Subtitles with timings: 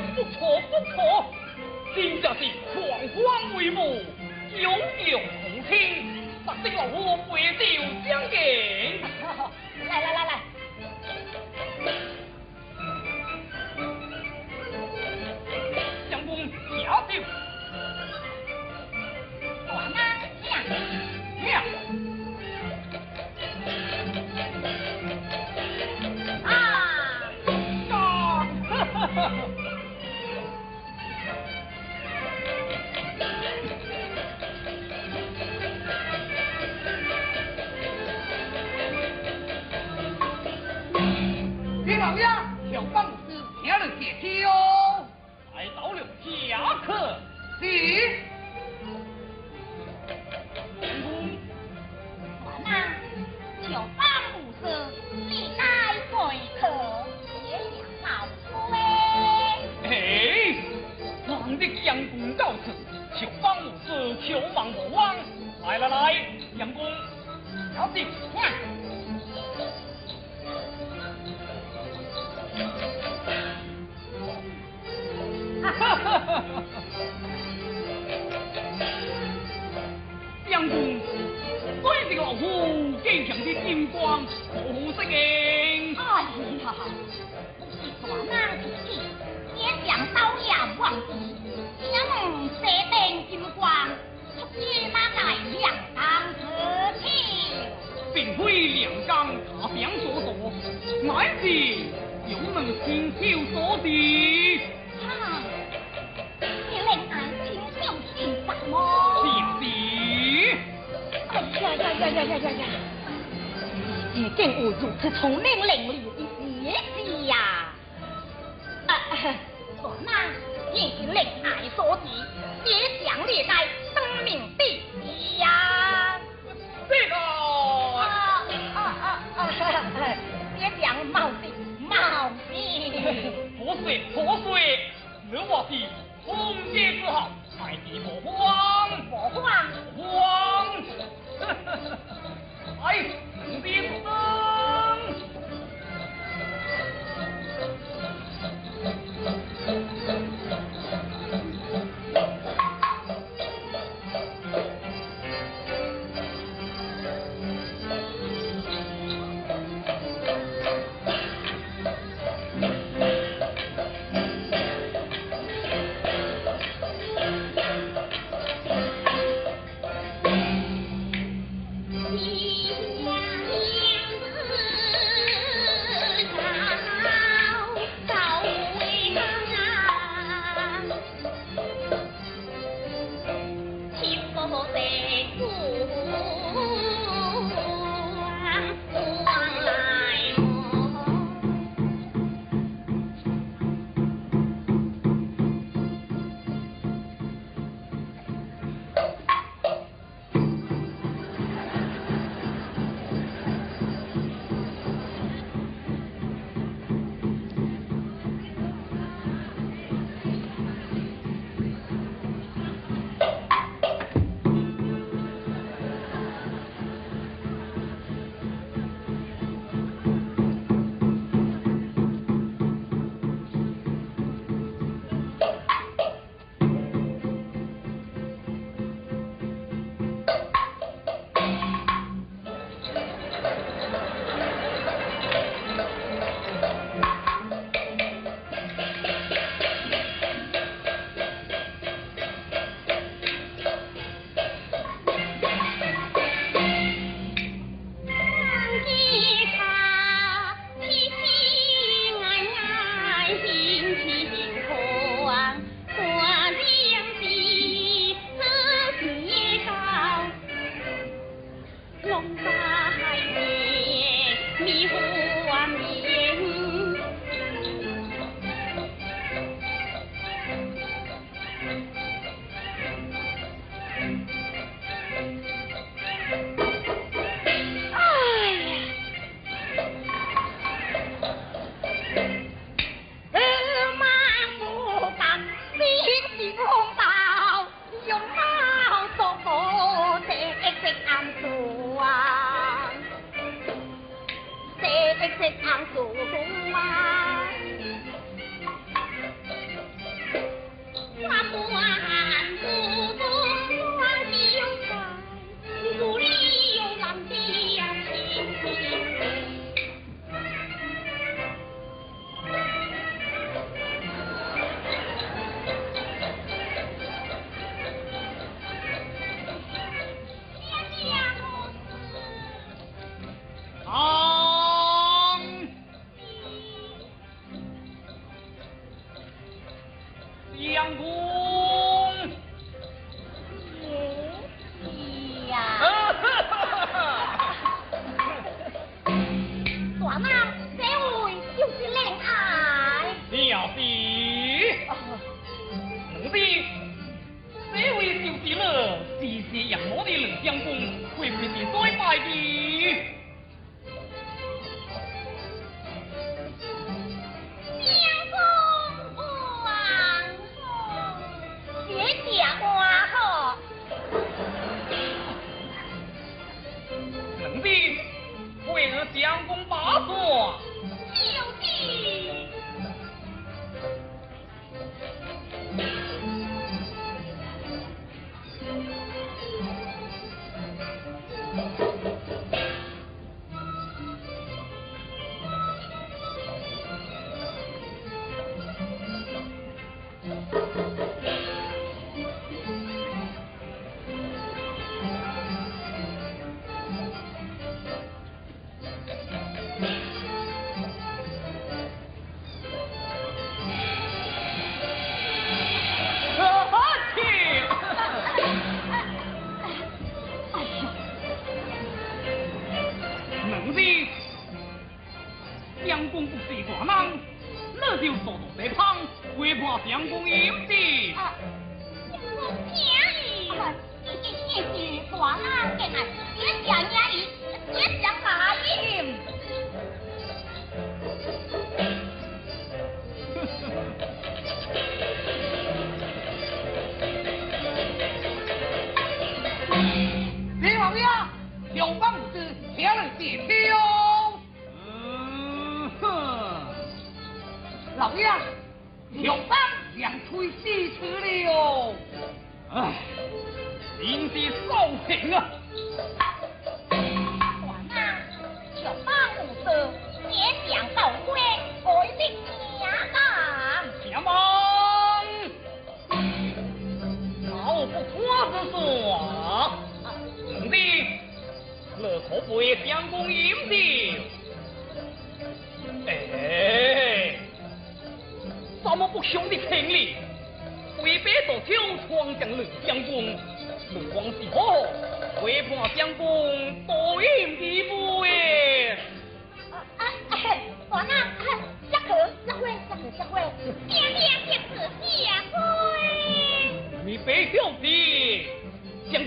[0.00, 1.26] 不错不错，
[1.94, 2.40] 今这是
[2.72, 4.02] 狂欢会幕，
[4.56, 7.62] 有娘同听，不这老货背到
[8.08, 9.00] 江边。
[9.86, 10.43] 来来来来。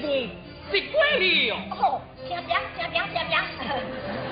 [0.02, 1.56] C'est quoi lire?
[1.72, 1.98] Oh,
[2.28, 4.18] tiens bien, tiens bien, tiens bien.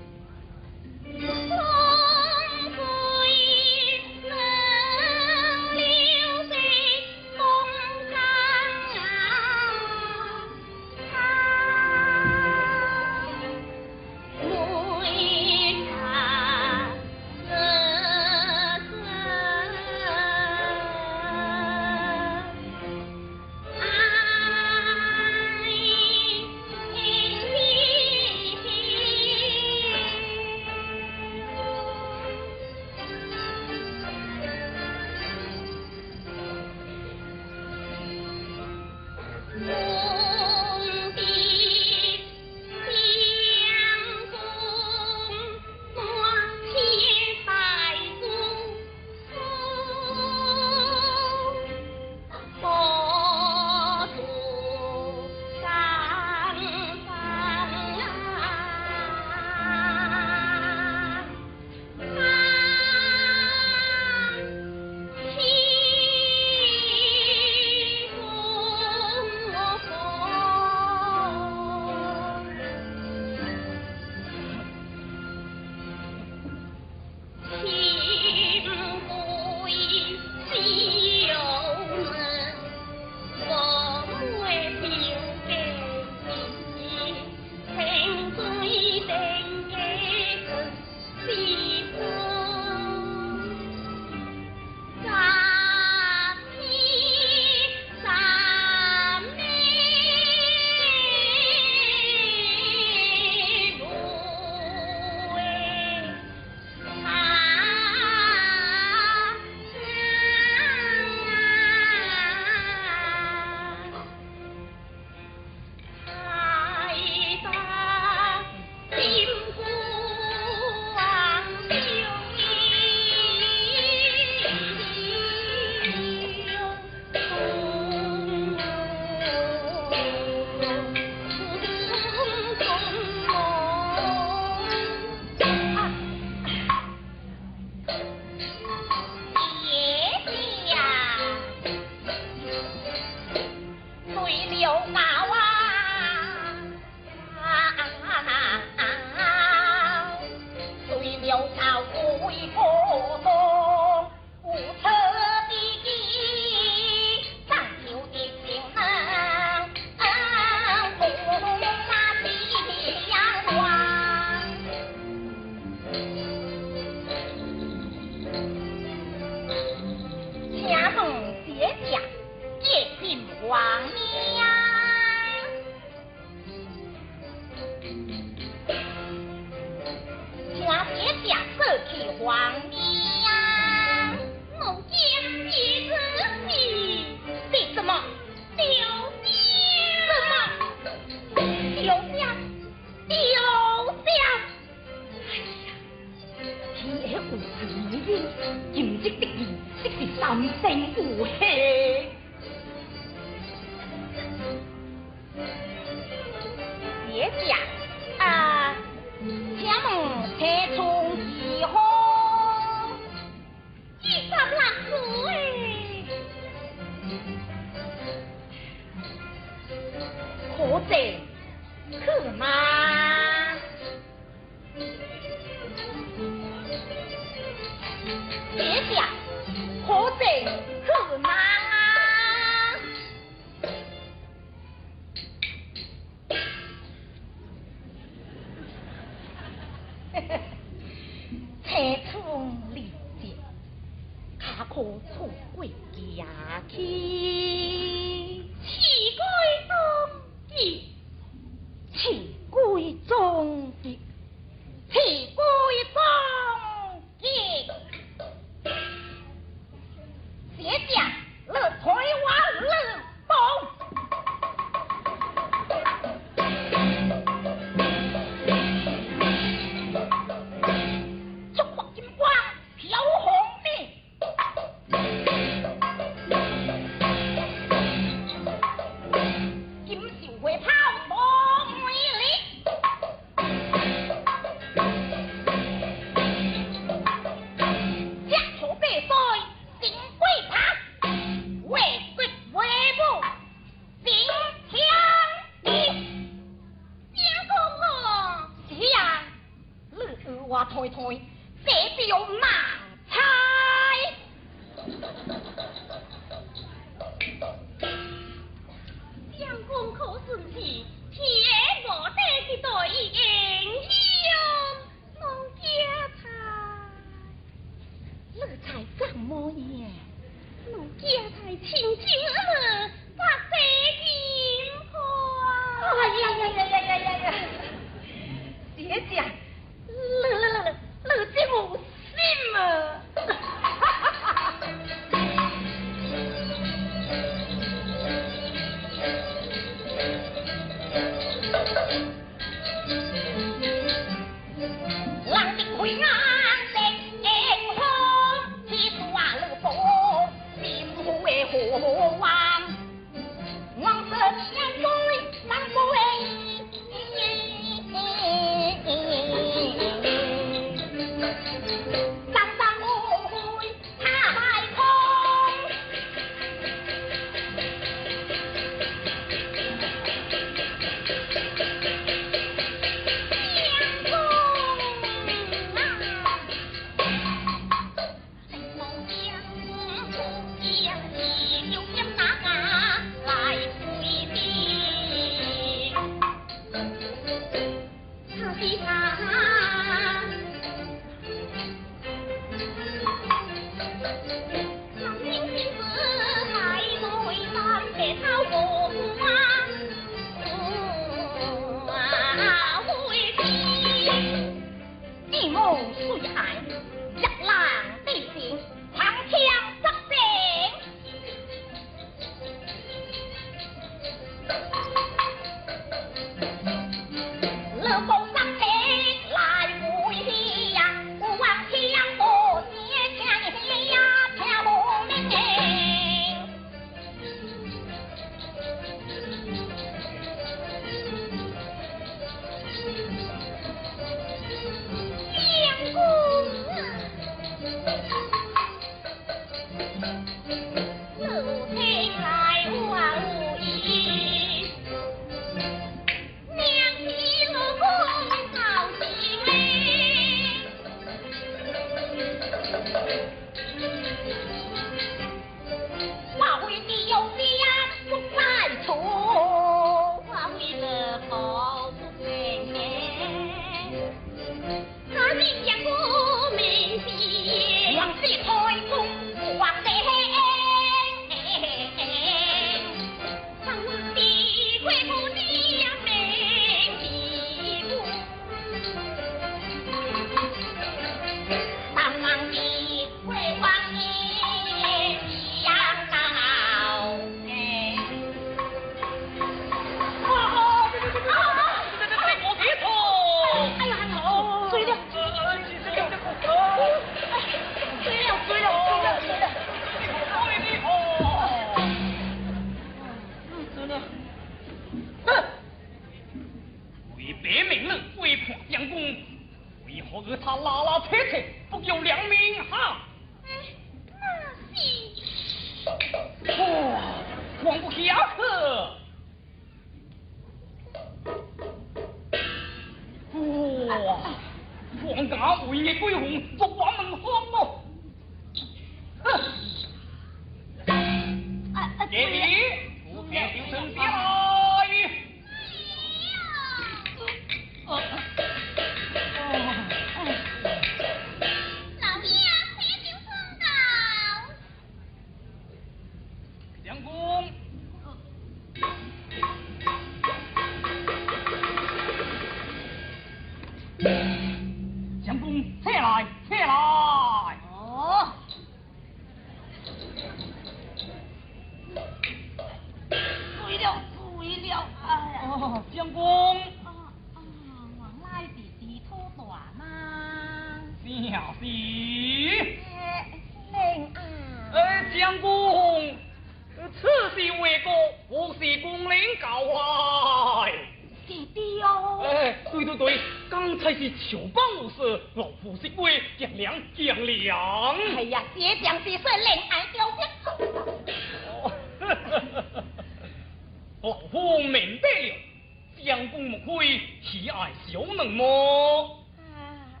[598.46, 600.00] 啊，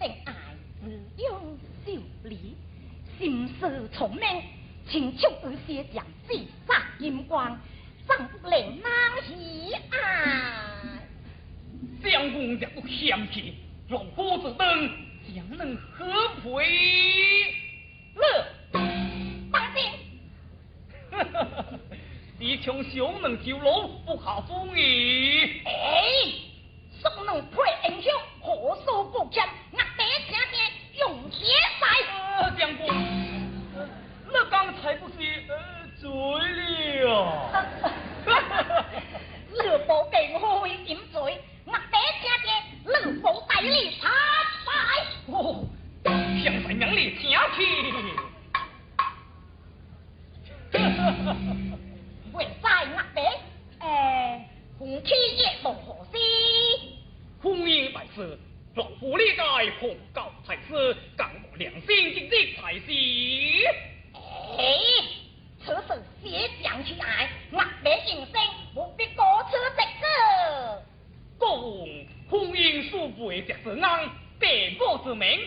[0.00, 0.34] 令爱
[0.80, 1.92] 自用小
[2.24, 2.56] 礼，
[3.18, 4.22] 心思聪明，
[4.88, 6.34] 请出有些将四
[6.66, 7.58] 杀金光，
[8.08, 8.90] 上不令难
[9.26, 10.42] 喜爱？
[12.02, 13.54] 相公若不嫌弃，
[13.88, 14.90] 老夫自等
[15.34, 16.04] 将能何
[16.42, 17.54] 赔
[18.16, 18.46] 乐？
[19.52, 19.82] 放心。
[21.10, 21.64] 哈哈哈！
[22.38, 25.62] 你穷小能跳楼，不下风雨。
[25.64, 25.70] 哎，
[27.02, 27.56] 小能配
[27.88, 29.44] 英雄，何所不强？
[29.72, 30.54] 我爹听见
[31.00, 31.44] 用血
[31.80, 31.84] 赛。
[32.12, 32.86] 啊，将军，
[34.32, 35.14] 那刚才不是
[35.48, 35.52] 呃
[36.00, 36.08] 醉
[37.02, 37.50] 了？
[37.52, 38.84] 哈哈哈！
[39.50, 42.48] 乐宝给我饮醉，我爹听见
[42.84, 44.08] 乐宝带你参
[44.64, 44.70] 拜。
[45.32, 45.66] 哦，
[46.40, 47.58] 现在让你听去。
[50.72, 51.36] 哈哈哈！
[52.32, 53.20] 为在我爹，
[53.80, 56.16] 诶，红旗也无何事。
[57.42, 58.38] 婚姻大事，
[58.76, 59.42] 老夫理解，
[59.80, 62.86] 奉告太师，讲我良心经济才是。
[64.56, 64.62] 哎，
[65.64, 68.34] 此事写讲起来，我爹应声
[68.72, 70.82] 不必多此这个。
[71.36, 75.40] 公婚姻素背着是安，别我之名，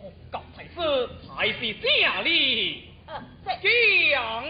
[0.00, 2.88] 奉告太师才是正理。
[3.06, 3.22] 呃，
[3.62, 4.44] 这样。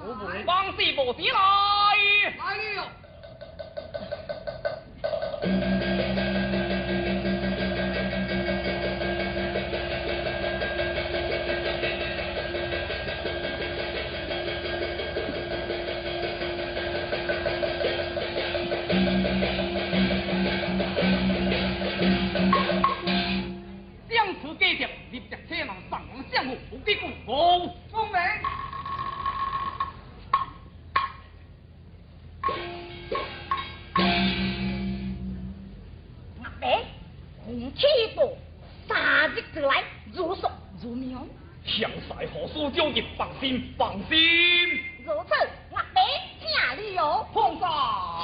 [0.00, 1.38] 我们帮四部进来。
[2.38, 2.92] 来了。
[26.46, 27.74] 上王相府，不给公公。
[27.90, 28.20] 奉命。
[37.44, 38.36] 红旗部
[38.88, 40.48] 三日之来如数
[40.82, 41.24] 如苗。
[41.64, 44.18] 向赛何书交接，放心放心。
[45.04, 45.34] 如此，
[45.70, 46.02] 我爹
[46.40, 46.48] 请
[46.92, 48.22] 你哦，奉上。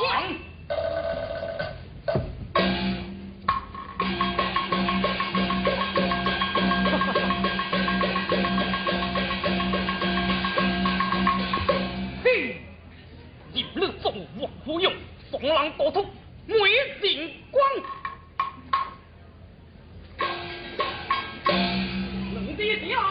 [14.13, 14.93] 今日中午王夫用，
[15.31, 16.05] 送郎多出，
[16.47, 16.55] 美
[17.01, 17.65] 景光。
[22.35, 23.03] 冷爹爹来。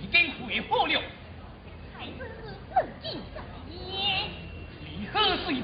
[0.00, 1.02] 已经回复了。
[1.98, 2.72] 孩子是自
[3.02, 3.40] 尽在
[3.74, 4.30] 焉。
[4.84, 5.62] 李贺虽是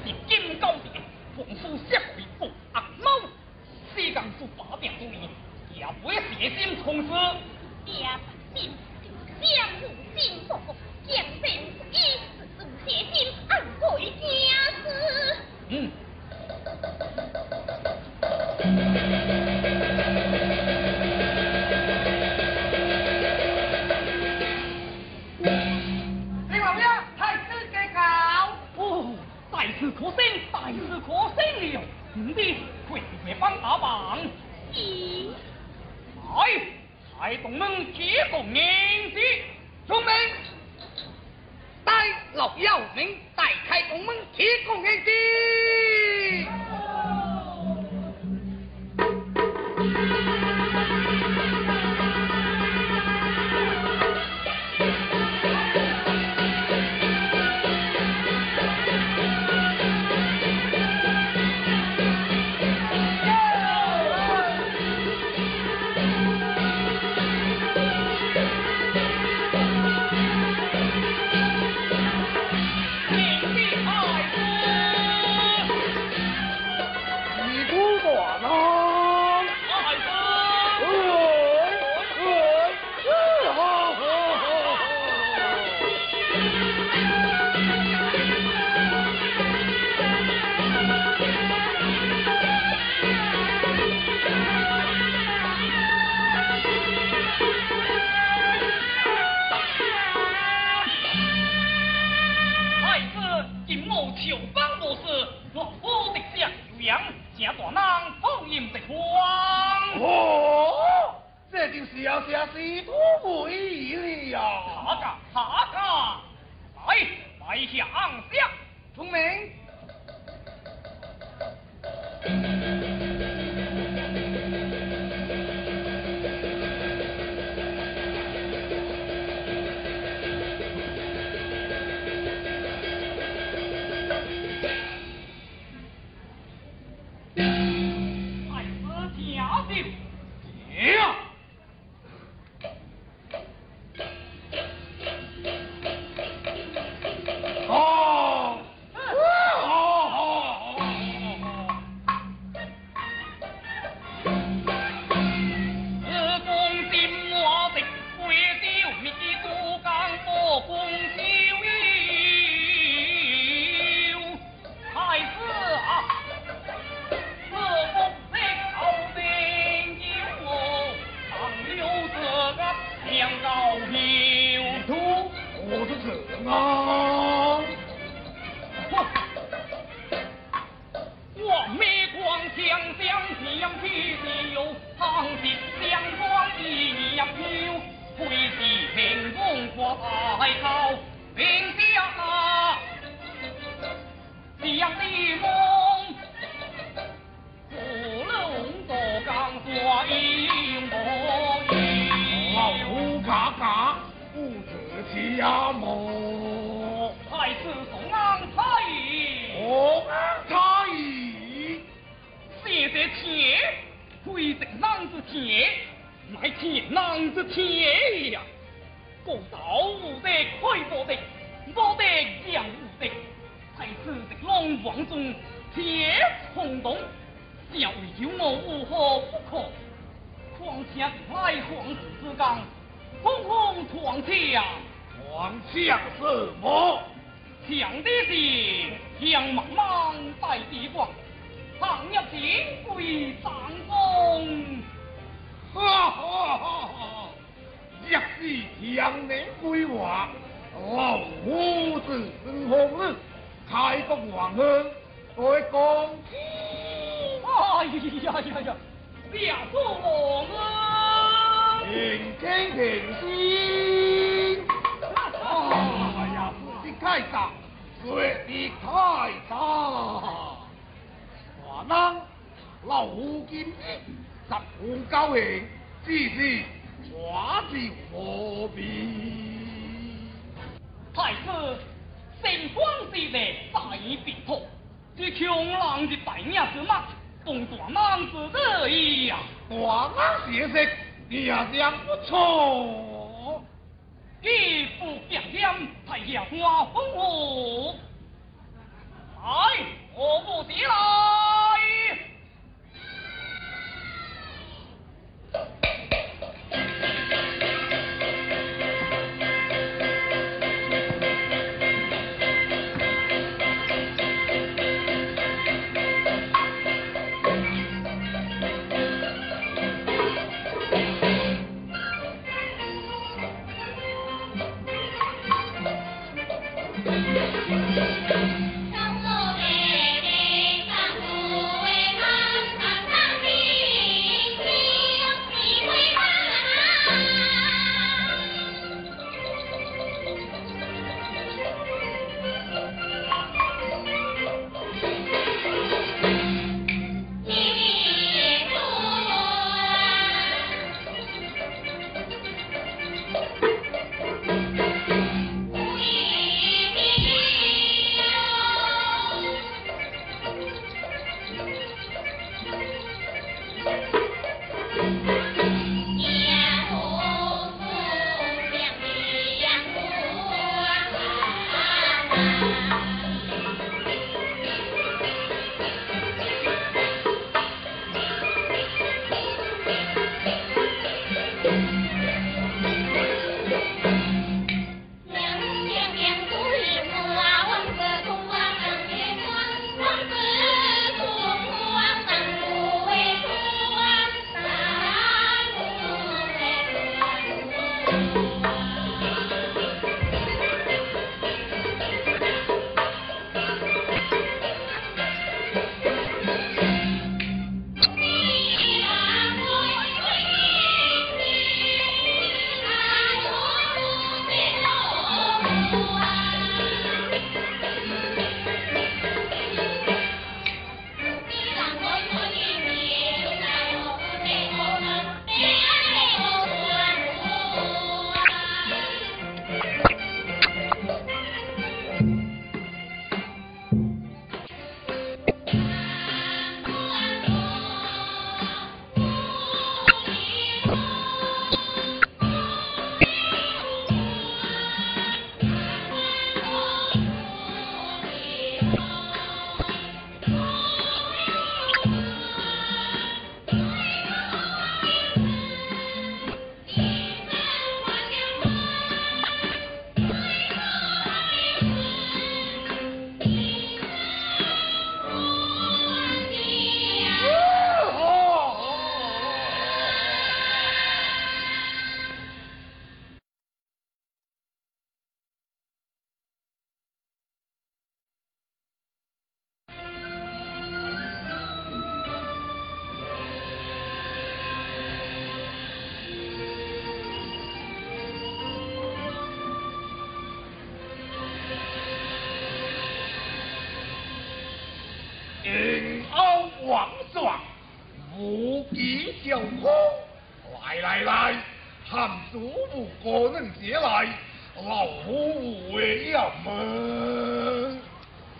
[502.07, 504.27] 汉族不可能前来，
[504.75, 507.99] 老胡为要猛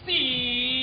[0.06, 0.75] 滴。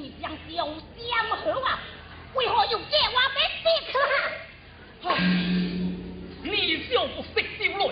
[0.00, 0.66] 一小香
[1.62, 1.78] 啊，
[2.34, 3.98] 为何用借话的食客
[5.08, 5.10] 啊？
[6.42, 7.82] 你就不识酒类，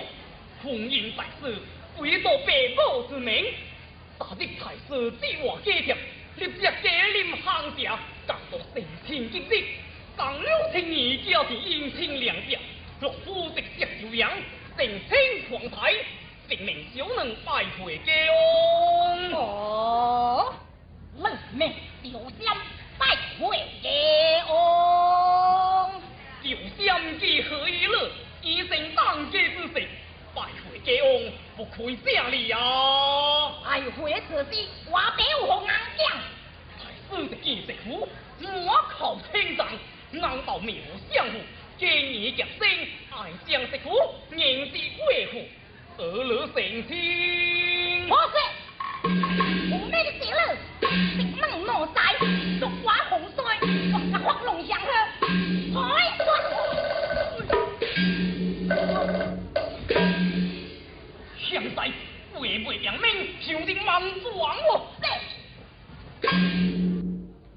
[0.62, 1.54] 奉迎在世，
[1.98, 3.44] 为到白母之名，
[4.18, 5.94] 大日太师指我家庭，
[6.36, 9.64] 立即加临行者，感到神情激烈。
[10.16, 12.58] 上了青年就是阴晴两调，
[13.00, 14.32] 若夫的接酒羊，
[14.78, 15.00] 神
[15.50, 15.94] 狂台，
[16.48, 18.12] 神明就能败会家。
[19.34, 20.54] 哦，
[22.04, 22.56] 小香
[22.98, 26.00] 拜会也翁。
[26.42, 28.10] 小香既何以乐？
[28.40, 29.88] 以成当家之事，
[30.34, 32.58] 拜会家翁不愧这里啊！
[33.64, 36.08] 拜回此地，我得有红安将。
[36.78, 36.80] 太
[37.10, 39.66] 师的见识苦，莫口称赞，
[40.12, 40.82] 难道没有
[41.12, 41.38] 相互？
[41.78, 42.68] 见你夹生，
[43.10, 43.98] 爱将识苦，
[44.30, 45.44] 人之归府？
[45.98, 48.08] 而乐成亲。
[49.38, 50.40] 我妹的姐勒，
[50.80, 51.96] 顶猛怒哉，
[52.58, 53.38] 捉寡洪衰，
[53.92, 54.86] 我他法龙祥鹤。
[55.74, 55.80] 海
[56.18, 56.28] 端，
[61.38, 61.78] 香仔，
[62.34, 63.06] 会未迎命
[63.40, 64.56] 上进万魔王？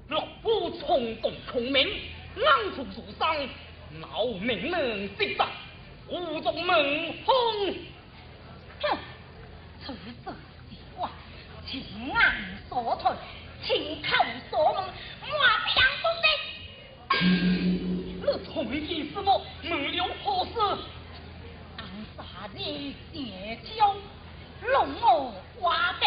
[0.08, 1.88] 六姑从动从明，
[2.36, 3.48] 冷俗俗生，
[4.00, 5.48] 老命能得达，
[6.08, 7.12] 无族能。
[7.24, 7.74] 哼，
[11.72, 12.34] 情啊
[12.68, 13.16] 所托，
[13.64, 14.08] 情口
[14.50, 16.26] 所梦，我不要说的。
[17.18, 20.52] 你同意是我没有何事？
[21.78, 21.80] 当
[22.14, 23.96] 啥的邪教，
[24.60, 26.06] 龙我花的，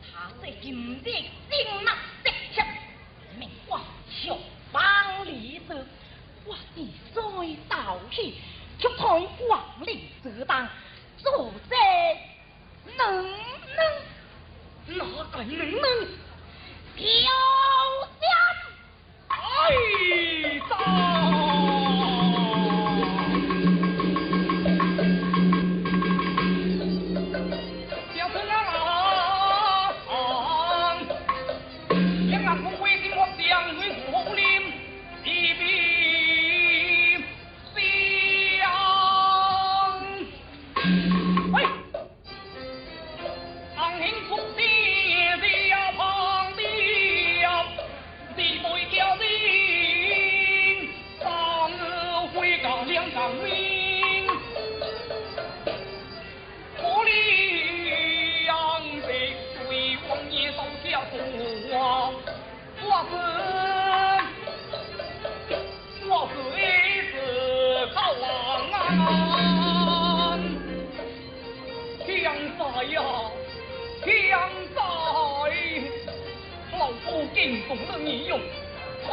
[0.00, 1.92] 他是今日金马
[2.24, 2.62] 得吃，
[3.38, 3.78] 命我
[4.08, 4.38] 小
[4.72, 5.86] 帮里子，
[6.46, 8.32] 我的衰倒去，
[8.78, 10.66] 却从王里子当
[11.18, 11.76] 坐在
[12.96, 13.36] 能能。
[13.76, 14.15] 能
[14.88, 16.08] 哪敢能能？
[16.94, 17.04] 飘
[18.20, 18.26] 香，
[19.28, 19.34] 哎，
[20.70, 22.25] 到。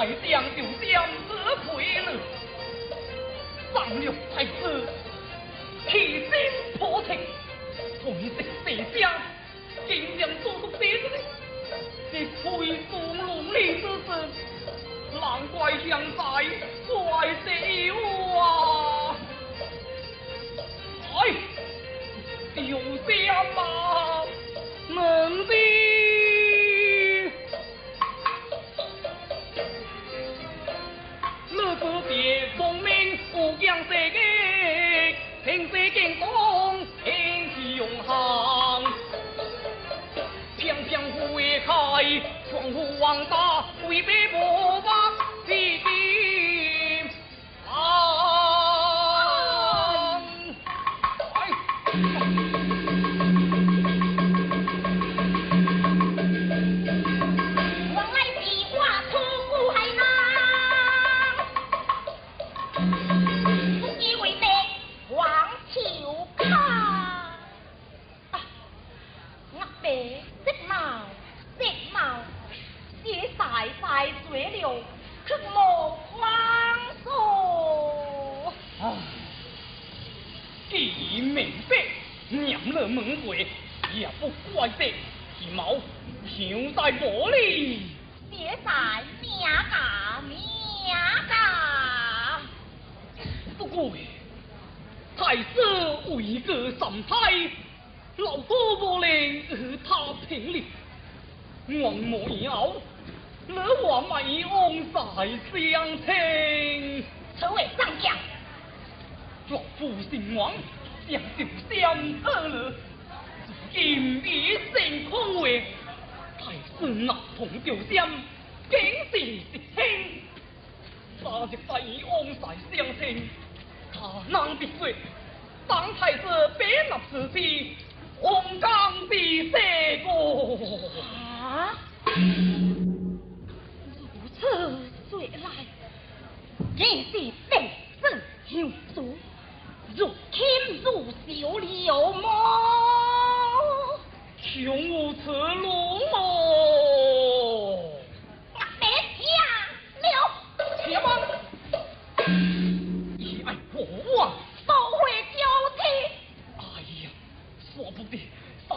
[0.05, 1.09] 想就像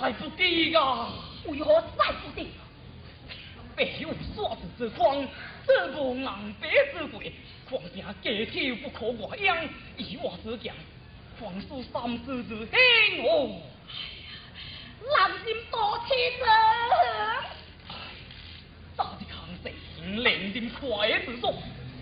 [0.07, 1.09] 赛不得呀！
[1.47, 2.47] 为何赛不得？
[3.75, 5.27] 别有耍子之光，
[5.67, 7.33] 这无南北之贵，
[7.69, 10.73] 况且家体不可外扬，以我之强。
[11.41, 13.61] 皇叔三思之兴哦！
[15.03, 16.49] 哎呀，人心多欺人。
[17.89, 17.95] 哎，
[18.97, 21.53] 早的康生令人快之作，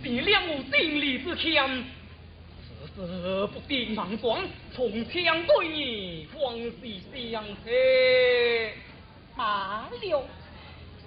[0.03, 1.85] 是两有定力之强。
[2.97, 4.41] 不定莽撞，
[4.75, 6.73] 从枪对你，方是
[7.31, 8.73] 相识
[9.37, 10.25] 马六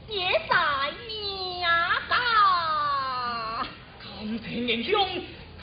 [0.09, 3.65] 也在命啊！
[3.99, 4.07] 感
[4.43, 5.07] 情英雄，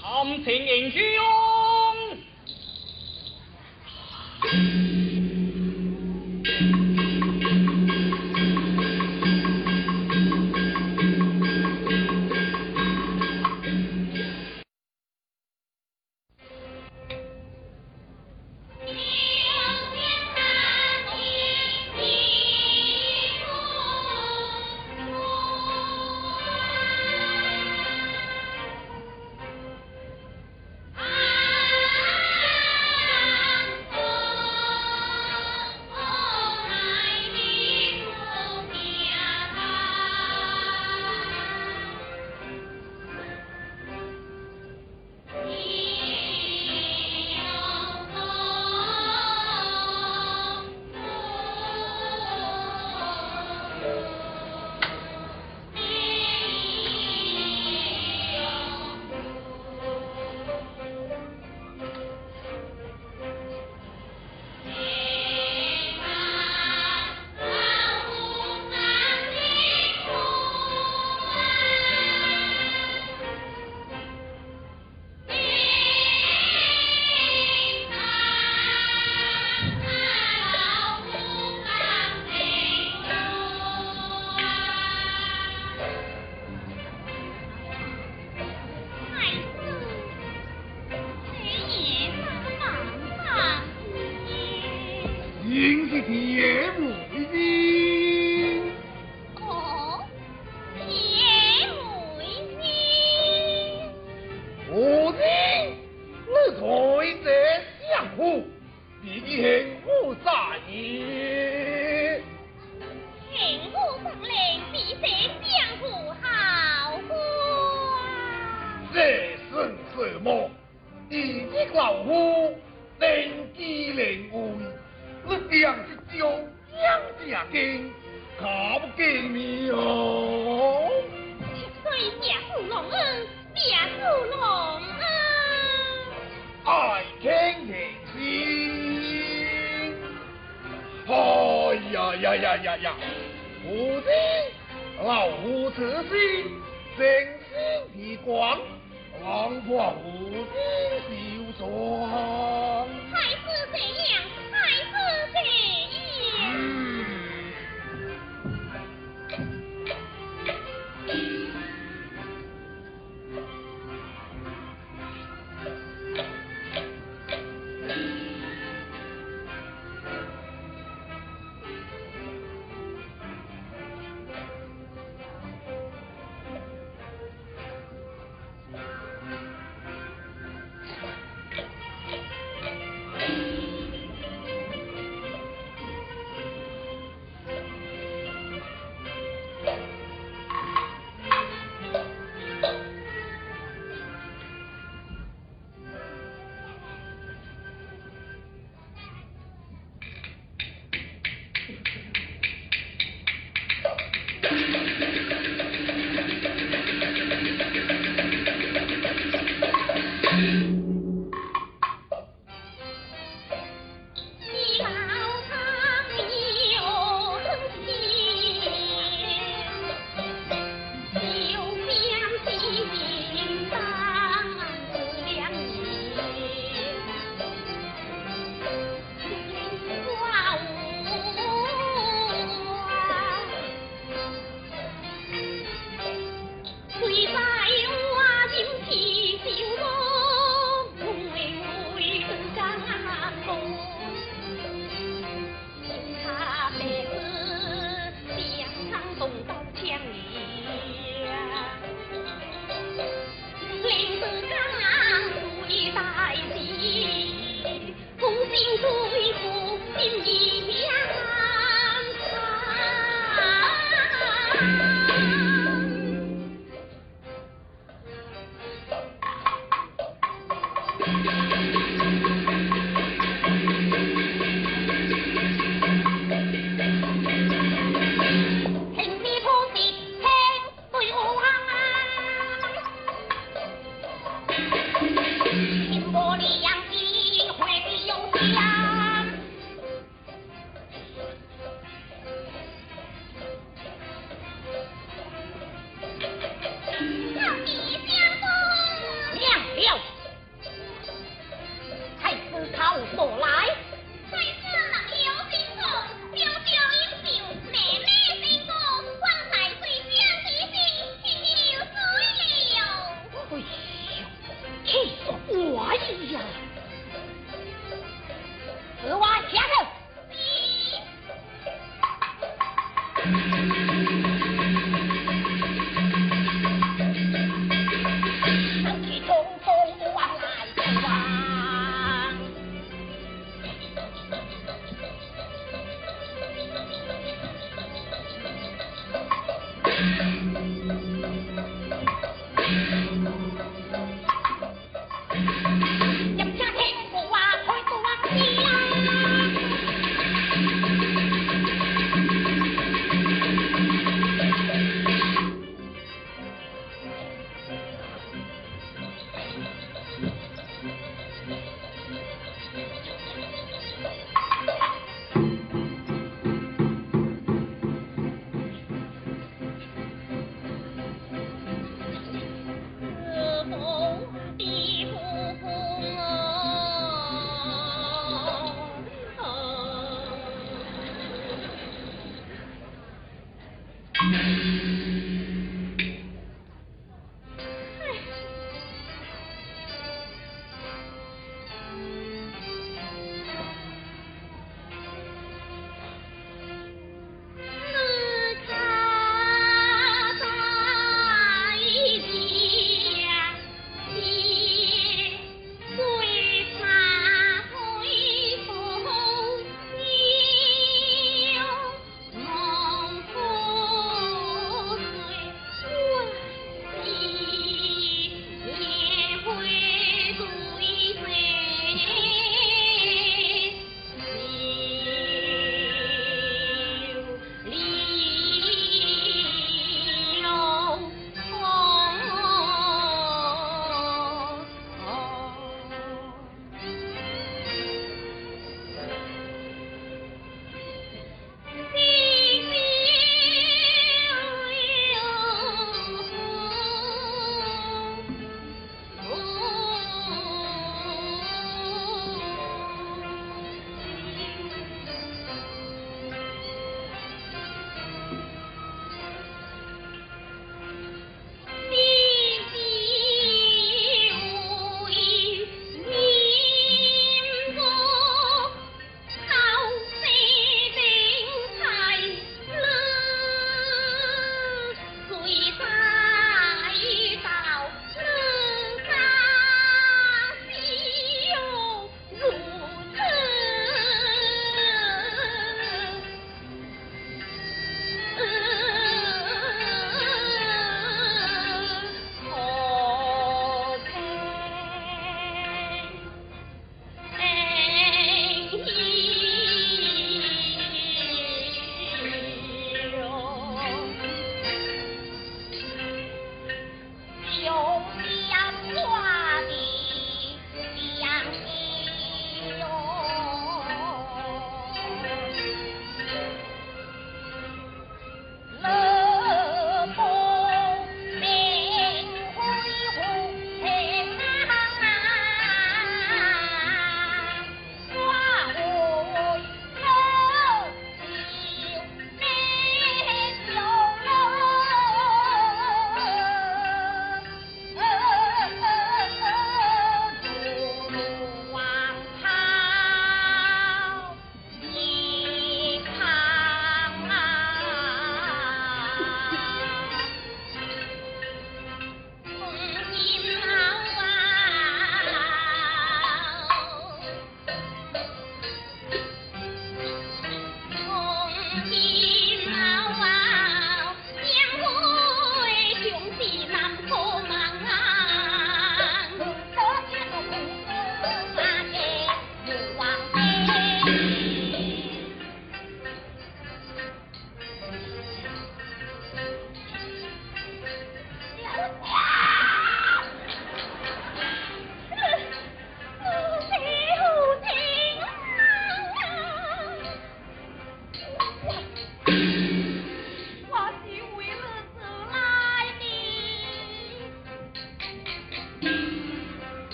[0.00, 1.00] 感情英雄。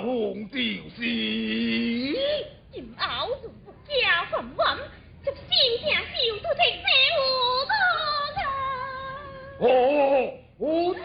[0.00, 0.98] 红就是。
[2.72, 4.78] 今后如不加还完，
[5.24, 5.40] 这心
[5.78, 6.62] 情子都这
[7.18, 7.20] 无
[7.68, 7.72] 路
[8.36, 8.40] 了。
[9.58, 9.62] 哦，
[10.58, 10.96] 你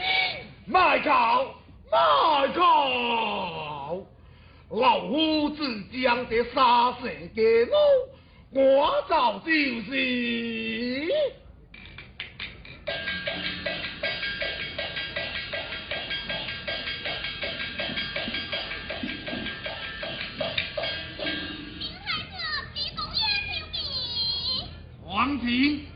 [0.72, 1.10] 卖搞
[1.92, 2.60] 卖搞，
[4.70, 7.66] 老夫自将这杀蛇给
[8.52, 9.92] 我，我早就是。
[25.46, 25.95] 亲。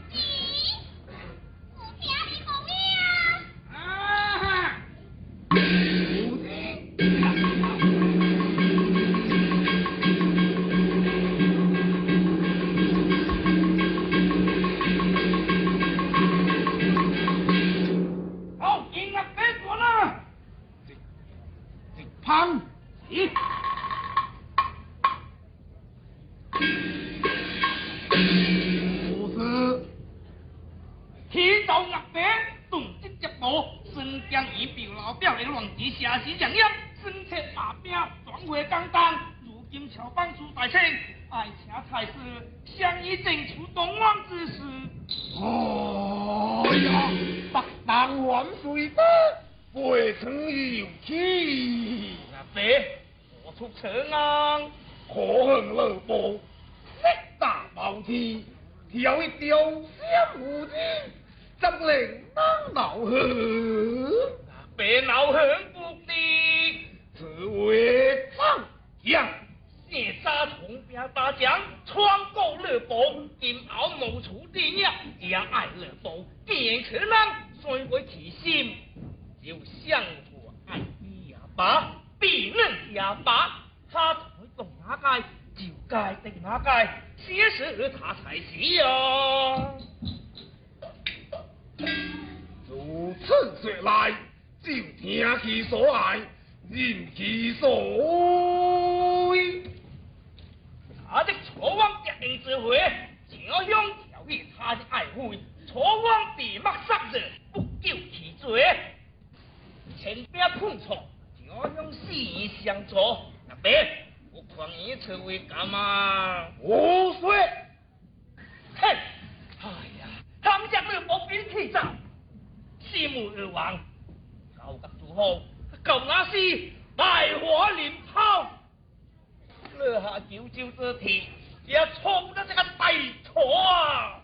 [130.72, 131.30] 子体，
[131.66, 134.22] 也冲着这个贼啊。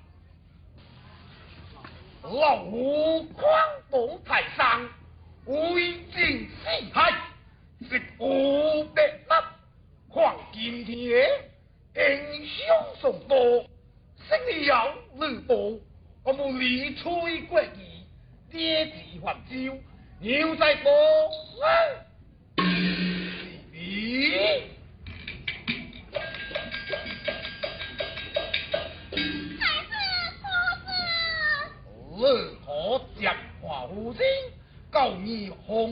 [2.24, 3.48] 老虎广
[3.91, 4.89] 东台上，
[5.46, 7.14] 威震四海，
[7.89, 9.43] 是无敌那
[10.10, 11.28] 黄金铁，
[11.93, 12.66] 英雄
[13.00, 13.38] 众多，
[14.28, 15.82] 胜有吕布，
[16.24, 18.06] 我们屡摧国矣，
[18.52, 19.78] 跌至黄州，
[20.20, 20.91] 牛在波。
[32.26, 32.34] 二
[32.65, 34.26] 可讲话无声
[34.89, 35.86] 告你 chặt quả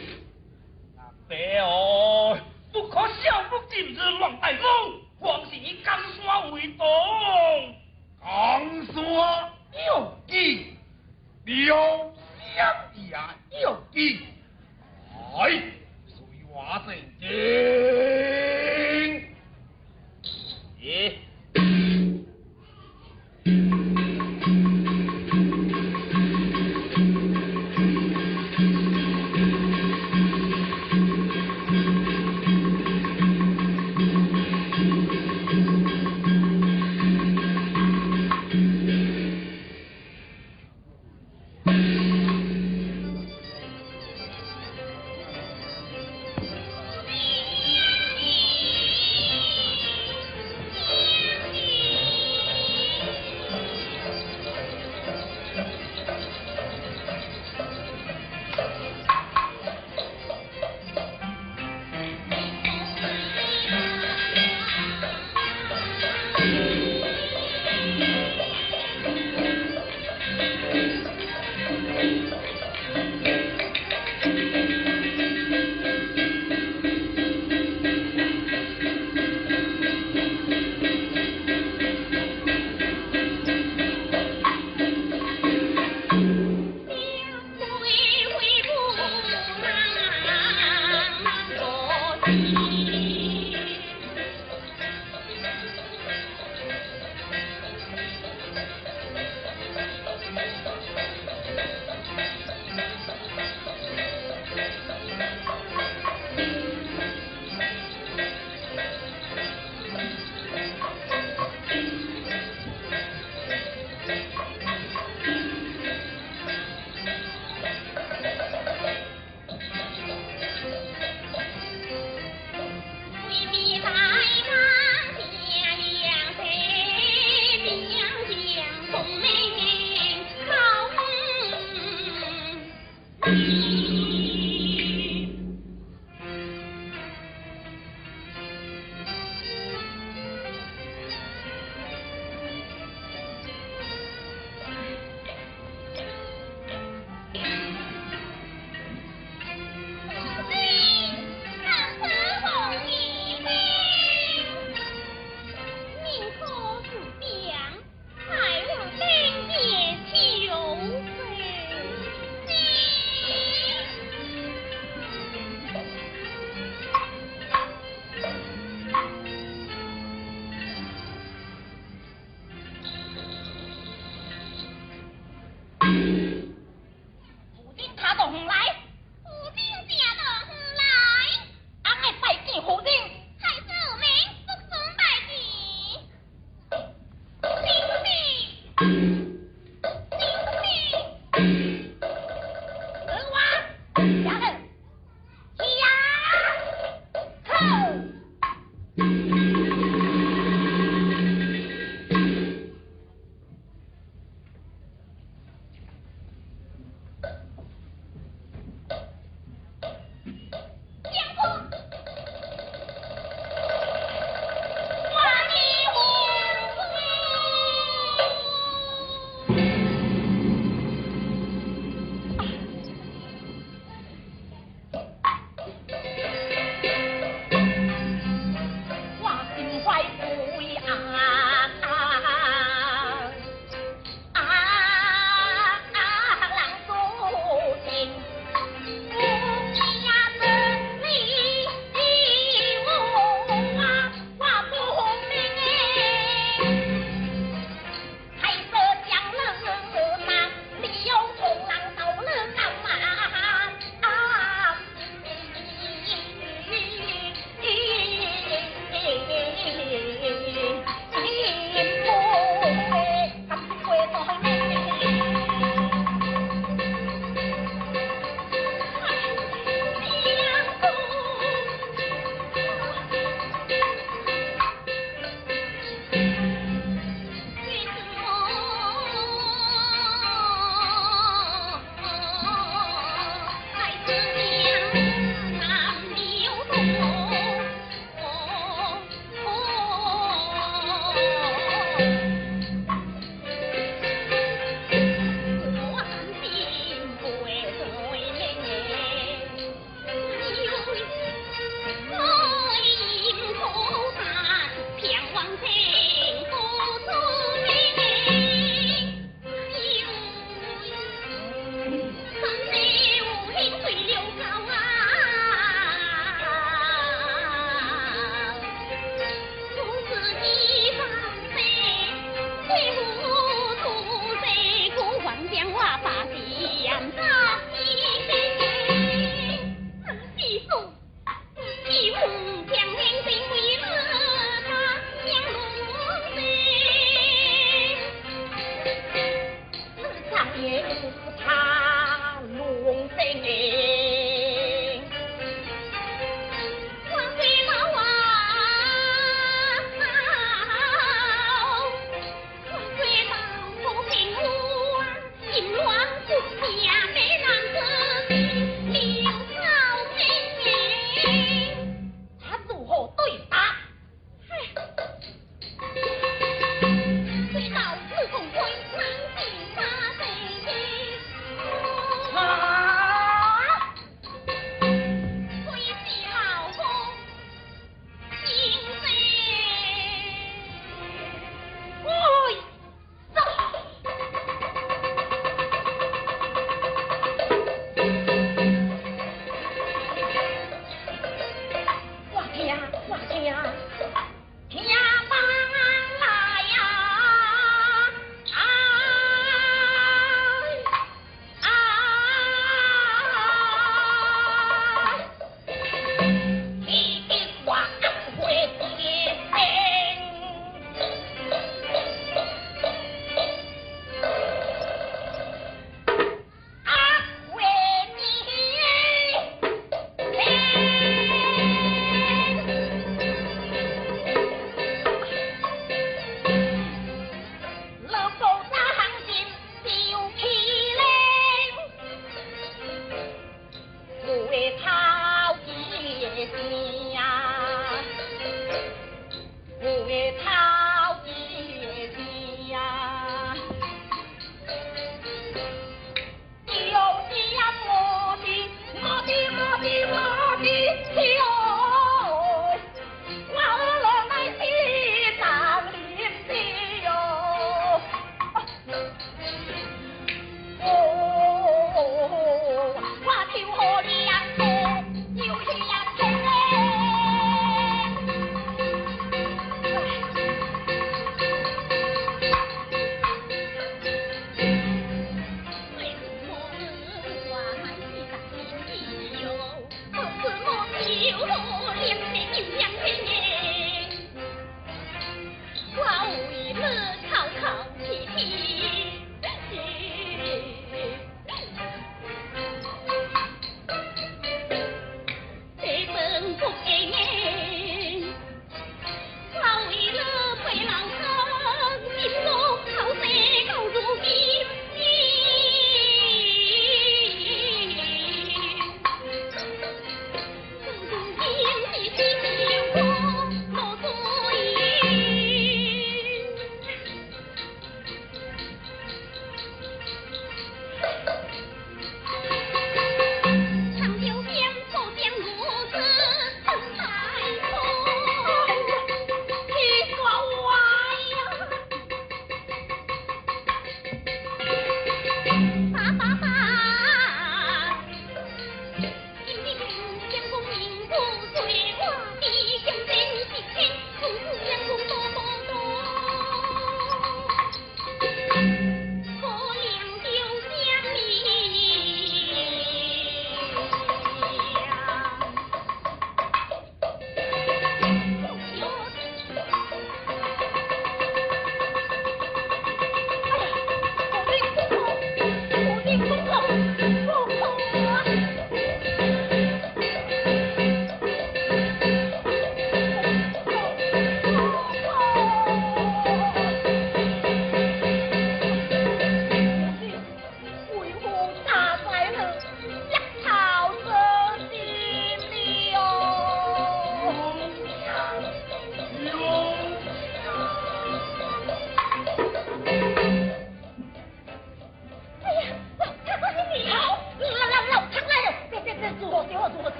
[0.00, 0.48] tới
[1.28, 2.11] sự.
[2.92, 4.62] 可笑不尽之乱大夫，
[5.18, 6.86] 况是以江山为重。
[8.20, 8.94] 江山
[9.86, 10.76] 有记，
[11.46, 11.74] 刘
[12.54, 12.54] 相
[12.94, 13.16] 也
[13.62, 14.26] 有记。
[15.34, 15.40] 哎，
[16.06, 16.16] 随
[16.50, 17.24] 我前进。
[20.80, 21.16] 耶。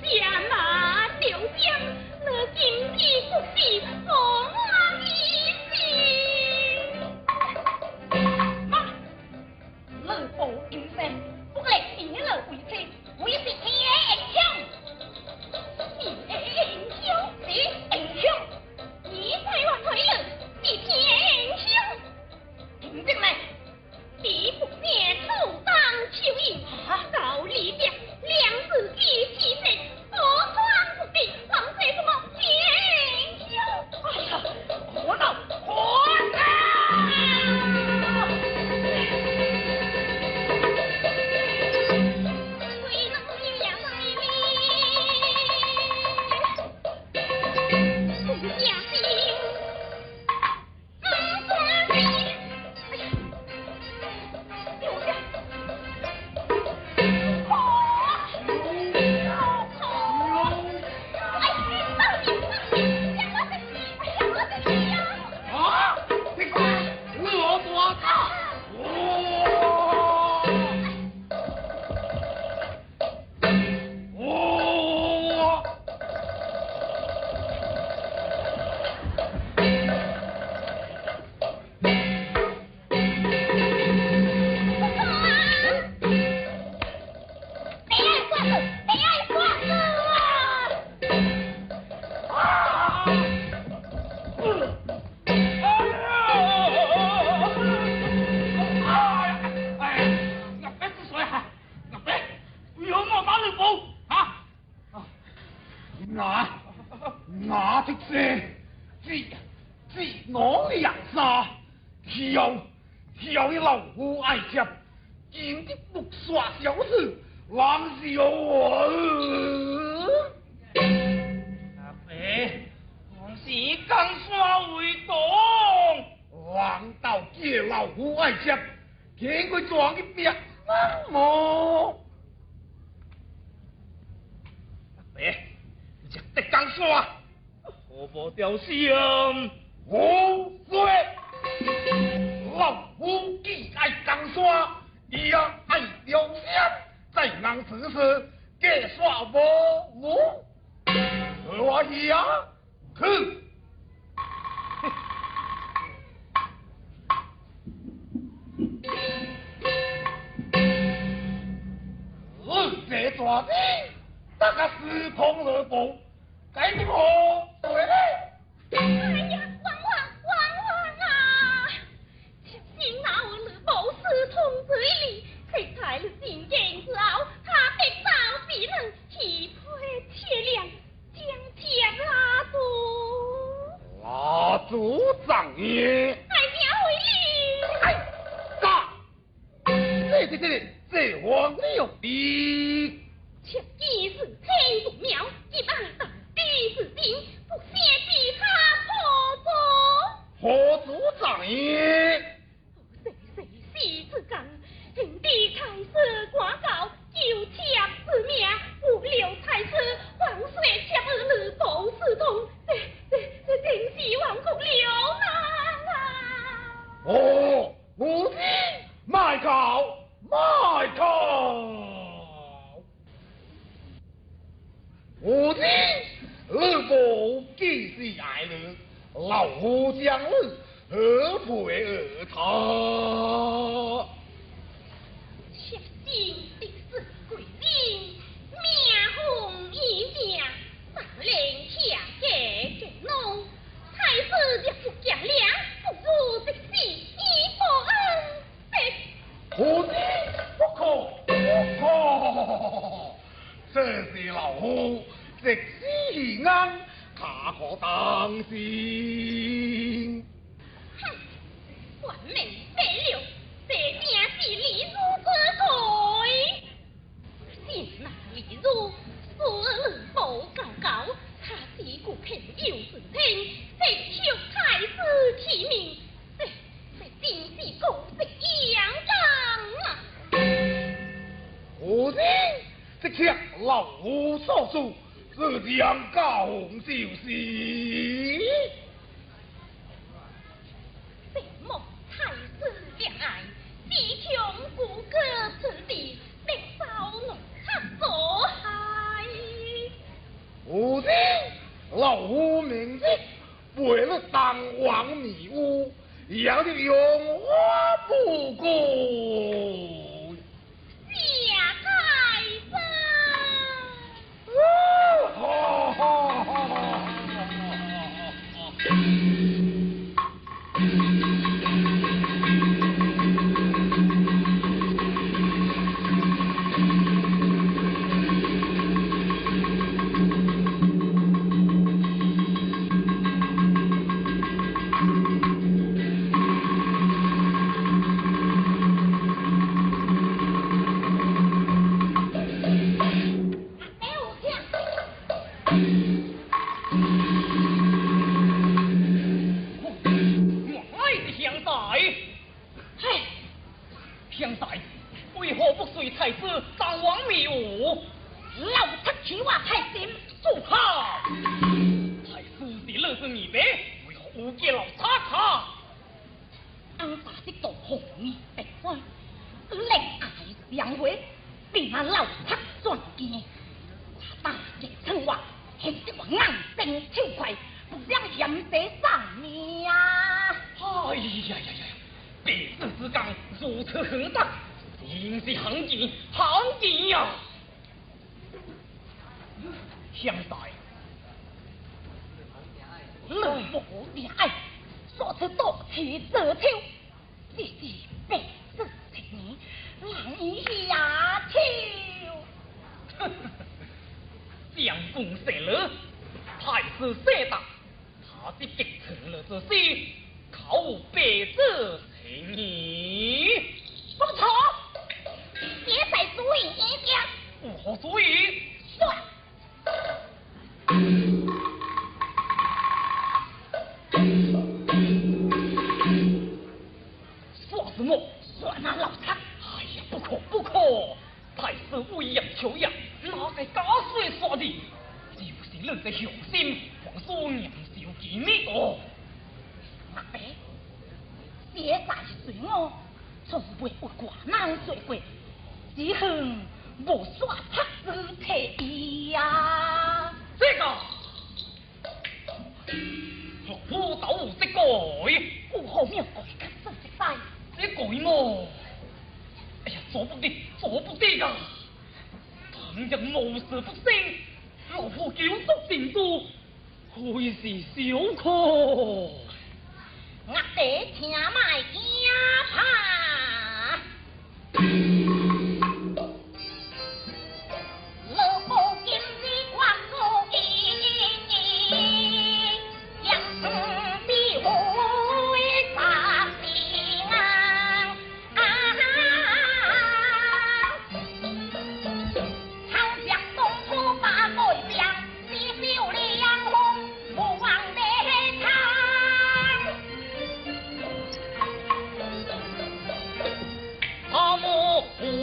[0.00, 0.55] 天呐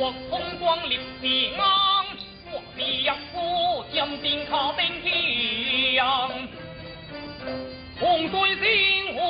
[0.03, 2.05] 我风光临时昂
[2.51, 4.85] 我的一颗将兵靠兵
[5.95, 6.29] 将
[8.01, 9.21] 红对心和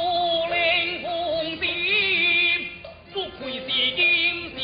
[0.49, 1.69] 领红箭
[3.13, 4.57] 不愧是英雄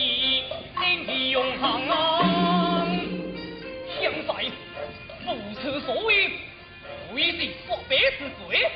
[0.82, 2.50] 英气永恒啊。
[4.26, 4.46] 帅
[5.24, 5.80] 不辞
[7.14, 8.72] 为敌百万之罪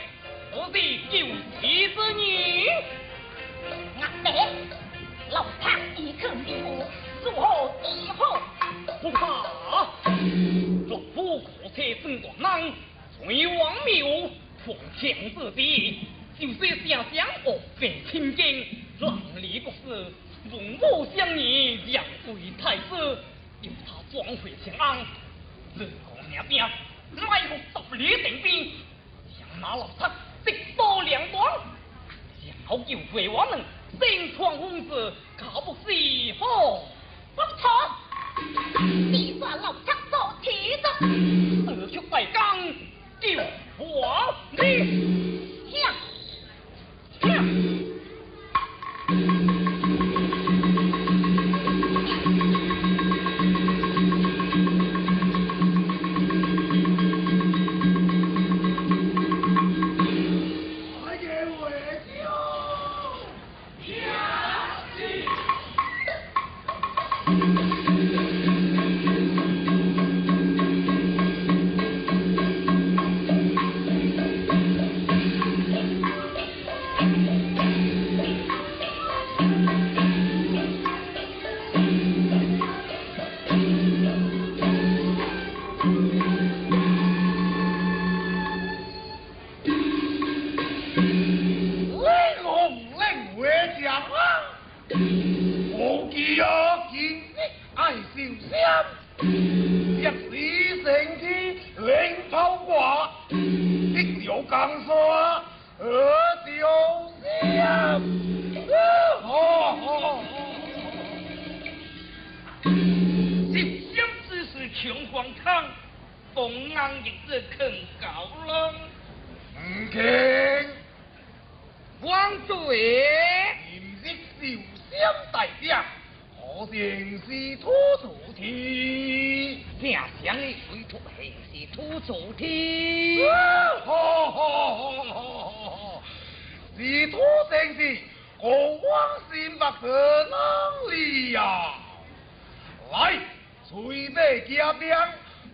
[143.73, 144.87] 随便行兵，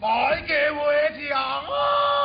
[0.01, 0.81] 买家话
[1.17, 2.18] 听啊！